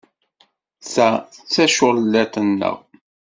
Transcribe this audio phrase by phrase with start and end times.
[0.91, 2.77] Ta d taculliḍt-nneɣ.